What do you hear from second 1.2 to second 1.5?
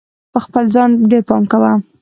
پام